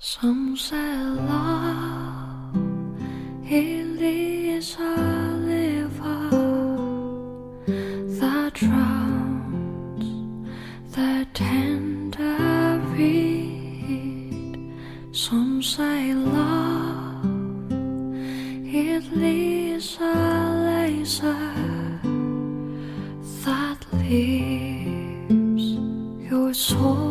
[0.00, 2.54] Some say love
[3.44, 4.94] it is a
[5.42, 6.30] river
[8.20, 10.06] that drowns
[10.94, 14.72] the tender reed.
[15.10, 17.26] Some say love
[18.64, 20.14] it is a
[20.64, 21.50] laser
[23.44, 25.66] that leaves
[26.30, 27.07] your soul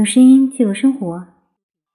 [0.00, 1.26] 用声音记录生活，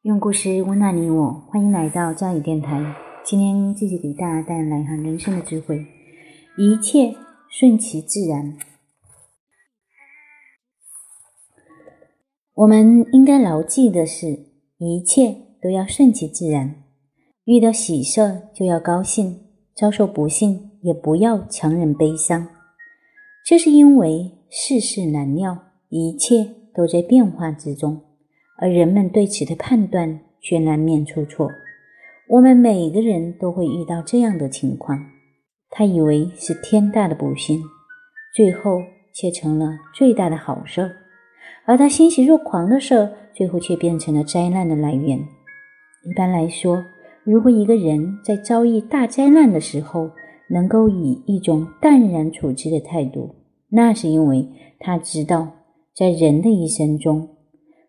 [0.04, 1.32] 用故事温暖你我。
[1.50, 2.80] 欢迎来到教育电台。
[3.23, 5.84] 今天继续给大家带来一行人生的智慧：
[6.55, 7.16] 一切
[7.50, 8.55] 顺其自然。
[12.54, 16.84] 我们应该牢记的是，一切都要顺其自然。
[17.45, 22.48] 遇到喜事就要高兴，遭受不幸也不要强忍悲伤。
[23.44, 25.58] 这是因为世事难料，
[25.89, 28.02] 一切都在变化之中，
[28.59, 31.50] 而人们对此的判断却难免出错。
[32.28, 35.00] 我们每个人都会遇到这样的情况：
[35.70, 37.62] 他以为是天大的不幸，
[38.36, 38.82] 最后
[39.14, 40.84] 却成了最大的好事；
[41.66, 45.20] 而他欣喜若狂的事，最后却变成了灾难的来源。
[46.04, 46.84] 一般来说，
[47.23, 50.10] 如果一个人在遭遇大灾难的时候，
[50.50, 53.36] 能够以一种淡然处之的态度，
[53.70, 54.48] 那是因为
[54.80, 55.52] 他知道，
[55.96, 57.30] 在人的一生中，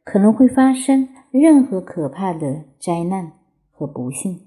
[0.05, 3.33] 可能会发生任何可怕的灾难
[3.73, 4.43] 和不幸。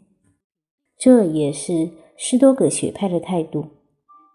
[0.97, 3.65] 这也是斯多葛学派的态度。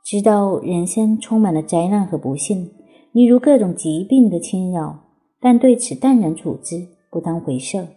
[0.05, 2.71] 知道人生充满了灾难和不幸，
[3.13, 5.05] 例如各种疾病的侵扰，
[5.41, 7.89] 但对此淡然处之，不当回事。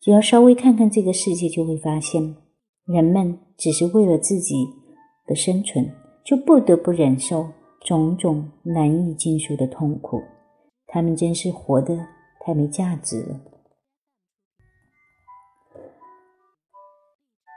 [0.00, 2.36] 只要稍微看看这个世界，就会发现，
[2.86, 4.54] 人们只是为了自己
[5.26, 5.90] 的生存，
[6.24, 7.48] 就不得不忍受
[7.84, 10.22] 种种难以尽数的痛苦。
[10.88, 12.06] 他们真是活得
[12.40, 13.40] 太没价值了。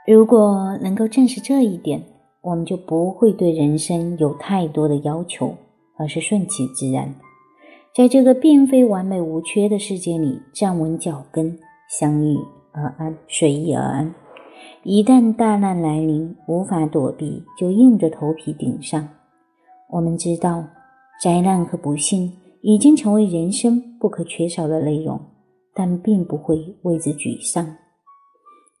[0.06, 2.02] 如果能够正视这一点，
[2.42, 5.56] 我们就不会对人生有太多的要求，
[5.98, 7.14] 而是顺其自然，
[7.94, 11.58] 在这个并非完美无缺的世界里站稳脚跟。
[11.98, 12.38] 相遇
[12.72, 14.14] 而安，随意而安。
[14.82, 19.06] 一旦大难来临，无法躲避，就硬着头皮顶上。
[19.90, 20.64] 我们知道，
[21.22, 22.32] 灾难和不幸
[22.62, 25.20] 已经成为人生不可缺少的内容，
[25.74, 27.76] 但并不会为之沮丧。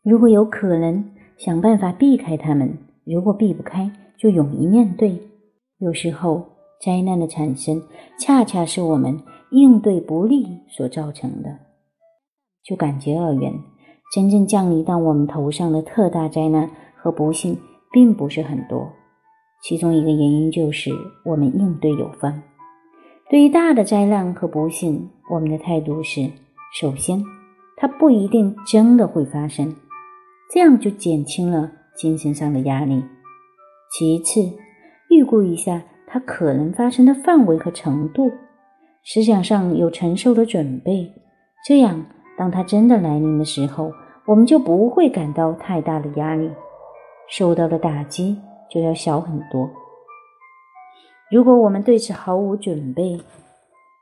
[0.02, 1.04] 如果有可能，
[1.36, 2.68] 想办法避开他们；
[3.04, 5.20] 如果避不开，就勇于面对。
[5.78, 6.44] 有时候，
[6.80, 7.82] 灾难的产生，
[8.18, 9.18] 恰恰是我们
[9.50, 11.58] 应对不利所造成的。
[12.64, 13.52] 就感觉而言，
[14.14, 17.58] 真正降临到我们头上的特大灾难和不幸
[17.92, 18.88] 并不是很多。
[19.64, 20.90] 其中一个原因就是
[21.24, 22.40] 我们应对有方。
[23.32, 26.30] 对于大的灾难和不幸，我们的态度是：
[26.78, 27.24] 首先，
[27.78, 29.74] 它不一定真的会发生，
[30.52, 33.00] 这样就减轻了精神上的压力；
[33.90, 34.42] 其次，
[35.08, 38.30] 预估一下它可能发生的范围和程度，
[39.02, 41.10] 思想上有承受的准备，
[41.66, 42.04] 这样。
[42.36, 43.90] 当它真的来临的时候，
[44.26, 46.50] 我们就不会感到太大的压力，
[47.30, 48.36] 受到的打击
[48.70, 49.70] 就要小很多。
[51.32, 53.18] 如果我们对此毫无准备，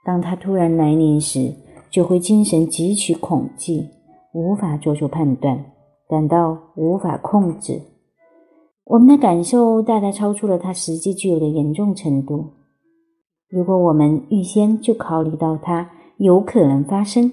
[0.04, 1.54] 当它突然来临时，
[1.88, 3.86] 就会精神极其恐惧，
[4.34, 5.64] 无法做出判断，
[6.08, 7.80] 感到无法控制。
[8.82, 12.46] 我们的感受大大超出了它实际具有的严重程度。
[13.48, 17.30] 如果我们预先就考虑到它有可能发生，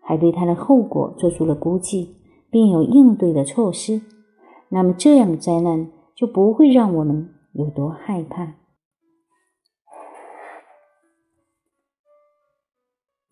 [0.00, 2.14] 还对它的后果做出了估计，
[2.52, 4.00] 并有应对的措施，
[4.68, 8.52] 那么这样的灾难就不会让我们有多害怕。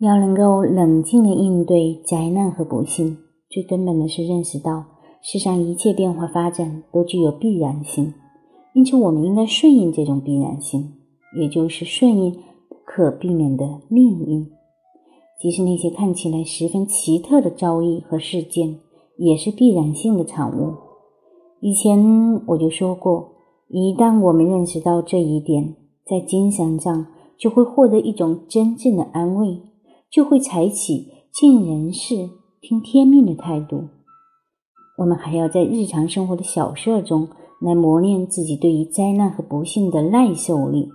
[0.01, 3.17] 要能够冷静的应对灾难和不幸，
[3.51, 4.85] 最根本的是认识到
[5.21, 8.15] 世上一切变化发展都具有必然性，
[8.75, 10.93] 因此我们应该顺应这种必然性，
[11.37, 14.49] 也就是顺应不可避免的命运。
[15.41, 18.79] 即使那些看起来十分奇特的遭遇和事件，
[19.17, 20.75] 也是必然性的产物。
[21.61, 23.33] 以前我就说过，
[23.69, 25.75] 一旦我们认识到这一点，
[26.07, 27.07] 在精神上
[27.37, 29.61] 就会获得一种真正的安慰，
[30.11, 33.89] 就会采取尽人事、听天命的态度。
[34.99, 37.29] 我们还要在日常生活的小事中
[37.61, 40.89] 来磨练自己对于灾难和不幸的耐受力，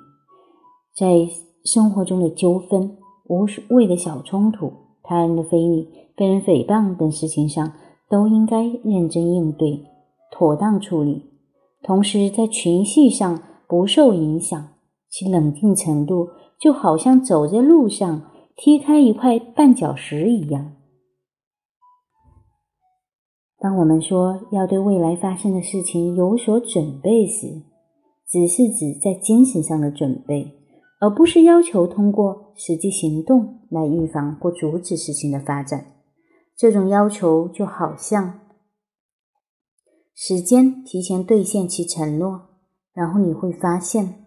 [0.95, 1.29] 在
[1.63, 2.97] 生活中的纠纷。
[3.29, 4.69] 无谓的小冲突、
[5.01, 7.71] 他人的非议、被人诽谤等事情上，
[8.09, 9.79] 都应该认真应对，
[10.29, 11.23] 妥当处理。
[11.81, 14.67] 同时，在情绪上不受影响，
[15.09, 16.27] 其冷静程度
[16.59, 18.23] 就好像走在路上
[18.55, 20.75] 踢开一块绊脚石一样。
[23.59, 27.63] 当我们说要对未来发生的事情有所准备时，
[28.27, 30.51] 只是指在精神上的准备，
[30.99, 35.93] 而不是要求通过实际行动来预防或阻止事情的发展。
[36.55, 38.41] 这种要求就好像。
[40.13, 42.49] 时间提前兑现其承诺，
[42.93, 44.22] 然后你会发现，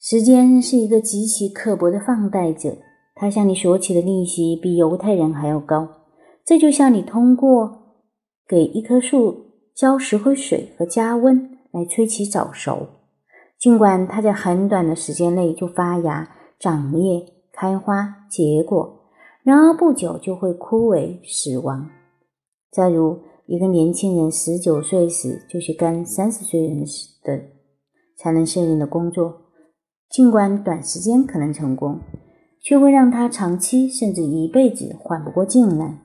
[0.00, 2.78] 时间是一个极其刻薄的放贷者，
[3.16, 5.88] 他向你索取的利息比犹太人还要高。
[6.44, 7.96] 这就像你通过
[8.48, 12.86] 给一棵树浇石灰水和加温来催其早熟，
[13.58, 16.30] 尽管它在很短的时间内就发芽、
[16.60, 19.00] 长叶、开花、结果，
[19.42, 21.90] 然而不久就会枯萎死亡。
[22.70, 26.84] 再如，一个年轻人十九岁时就去干三十岁人
[27.24, 27.42] 的
[28.16, 29.47] 才能胜任的工作，
[30.10, 32.00] 尽管短时间可能成功，
[32.62, 35.98] 却会让他长期甚至一辈子缓不过劲来。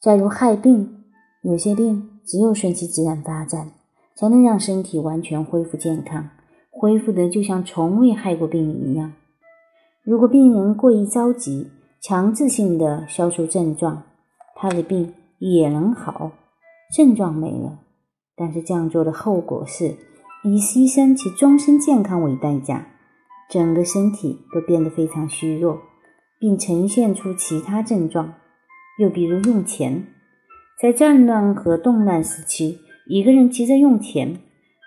[0.00, 1.04] 再如害病，
[1.42, 3.70] 有些病只有顺其自然发展，
[4.16, 6.28] 才能让身体完全恢复健康，
[6.70, 9.12] 恢复的就像从未害过病一样。
[10.02, 11.70] 如果病人过于着急，
[12.02, 14.02] 强制性的消除症状，
[14.56, 16.32] 他的病也能好。
[16.94, 17.78] 症状没了，
[18.36, 19.96] 但是这样做的后果是
[20.44, 22.86] 以牺牲其终身健康为代价，
[23.50, 25.80] 整个身体都变得非常虚弱，
[26.38, 28.34] 并呈现出其他症状。
[28.98, 30.06] 又比如用钱，
[30.80, 34.38] 在战乱和动乱时期，一个人急着用钱，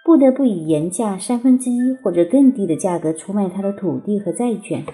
[0.06, 4.86] 不得不以原价三分之一或者更低的价格出卖他的土地和债券。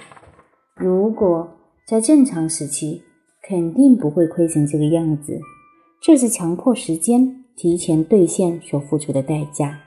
[0.76, 1.48] 如果
[1.86, 3.04] 在正常时期，
[3.48, 5.40] 肯定不会亏成这个样子。
[6.02, 9.80] 这是强迫时间提前兑现所付出的代价，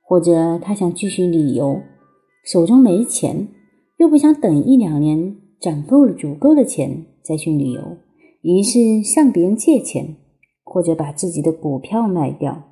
[0.00, 1.82] 或者他想继续旅游，
[2.44, 3.48] 手中没钱，
[3.96, 7.96] 又不想等一两年攒够了足够的钱再去旅游，
[8.42, 10.16] 于是向别人借钱，
[10.62, 12.62] 或者把自己的股票卖掉，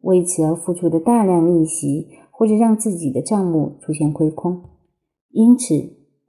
[0.00, 4.62] 为此而付出的大量利息，或者让自己的账目出现亏空。
[5.30, 5.74] 因此，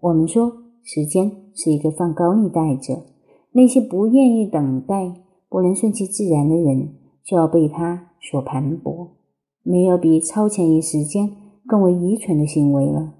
[0.01, 0.51] 我们说
[0.83, 3.03] 时间是一个放高利贷者，
[3.53, 5.23] 那些不愿意等待。
[5.51, 6.93] 不能顺其自然的人，
[7.25, 9.07] 就要被他所盘剥。
[9.63, 11.31] 没有比超前于时间
[11.69, 13.13] 更为愚蠢的行为了。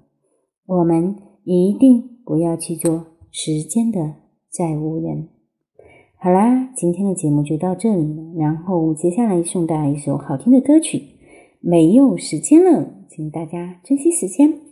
[0.66, 1.14] 我们
[1.44, 4.14] 一定不要去做时间的
[4.50, 5.28] 债务人。
[6.18, 8.24] 好啦，今天的节目就到这里了。
[8.36, 10.98] 然后接下来送大家一首好听的歌曲，
[11.60, 14.69] 《没有时间了》，请大家珍惜时间。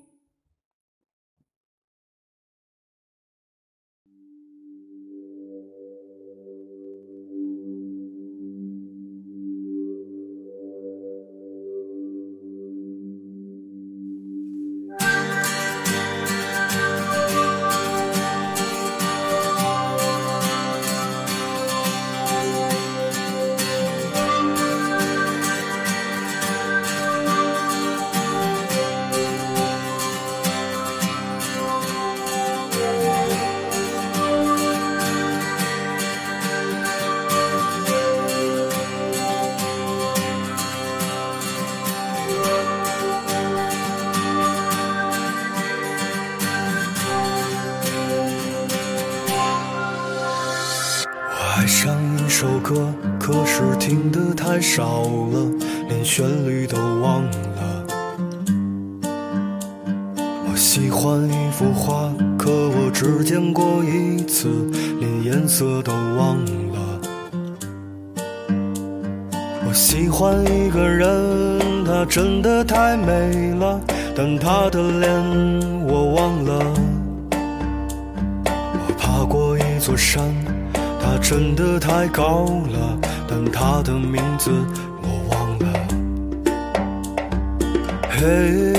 [52.29, 55.51] 一首歌，可是听得太少了，
[55.89, 57.87] 连旋律都忘了。
[60.47, 64.51] 我喜欢一幅画，可我只见过一次，
[65.01, 67.01] 连颜色都忘了。
[69.67, 73.81] 我喜欢一个人，她真的太美了，
[74.15, 75.11] 但她的脸
[75.87, 76.75] 我忘了。
[78.53, 80.23] 我爬过一座山。
[81.11, 84.51] 他真的太高了，但他的名字
[85.01, 85.65] 我忘了。
[88.11, 88.75] 嘿，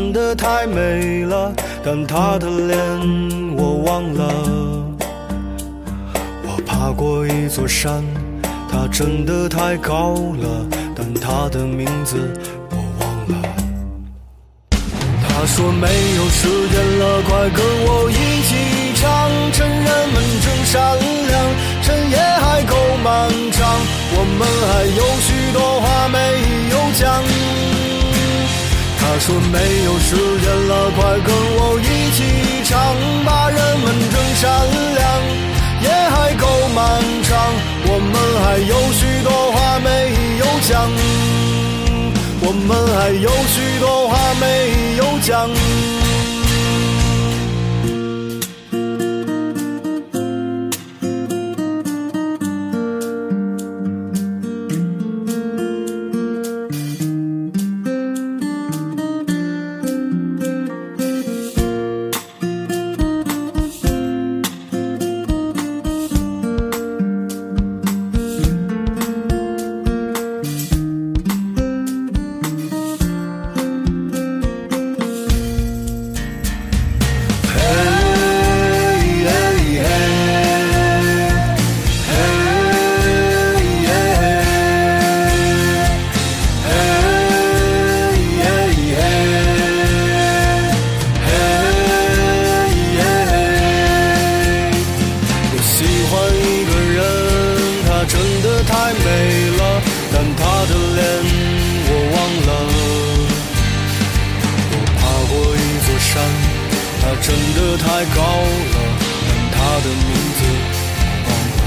[0.00, 1.52] 真的太美了，
[1.84, 2.74] 但她的脸
[3.54, 4.32] 我忘了。
[6.42, 8.02] 我爬过一座山，
[8.72, 10.66] 她真的太高了，
[10.96, 12.16] 但她的名字
[12.70, 13.34] 我忘了。
[15.28, 18.50] 他说没有时间了，快跟我一起
[18.94, 20.96] 唱，趁人们正善
[21.28, 21.34] 良，
[21.82, 23.60] 趁夜还够漫长，
[24.16, 26.18] 我们还有许多话没
[26.72, 27.29] 有讲。
[29.20, 32.18] 说没有时间了，快跟我一起
[32.64, 32.72] 唱，
[33.24, 34.50] 吧人们真善
[34.94, 35.00] 良，
[35.82, 36.80] 夜还够漫
[37.22, 37.30] 长，
[37.84, 39.88] 我们还有许多话没
[40.38, 40.90] 有讲，
[42.40, 45.99] 我们还有许多话没有讲。
[107.22, 107.84] 真的太
[108.16, 108.76] 高了，
[109.28, 110.40] 但他的名字
[111.26, 111.60] 忘了。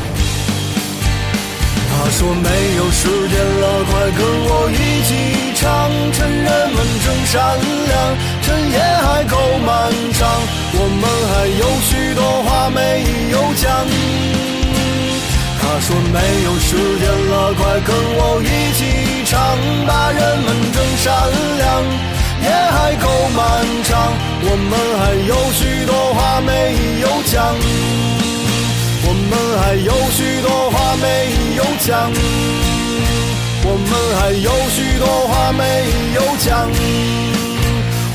[1.89, 4.75] 他说没有时间了，快跟我一
[5.07, 5.09] 起
[5.55, 5.63] 唱。
[6.11, 7.33] 趁人们正善
[7.87, 7.93] 良，
[8.41, 9.33] 趁夜还够
[9.65, 9.71] 漫
[10.13, 10.21] 长，
[10.73, 12.79] 我们还有许多话没
[13.31, 13.63] 有讲。
[15.61, 16.69] 他说没有时
[16.99, 18.45] 间了，快跟我一
[18.77, 18.81] 起
[19.25, 19.37] 唱，
[19.87, 21.05] 把人们正善
[21.57, 21.63] 良。
[22.43, 23.41] 夜还够漫
[23.83, 23.91] 长，
[24.43, 26.51] 我们还有许多话没
[27.01, 27.55] 有讲，
[29.05, 29.31] 我们
[29.61, 31.05] 还有许多话没
[31.55, 32.11] 有讲，
[33.65, 35.61] 我们还有许多话没
[36.15, 36.69] 有讲，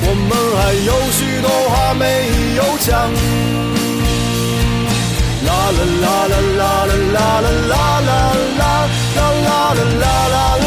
[0.02, 2.04] 我们还有许多话没
[2.56, 2.88] 有讲。
[5.46, 8.12] 啦啦啦啦啦啦啦啦啦
[8.48, 8.60] 啦
[9.16, 10.57] 啦啦啦啦啦。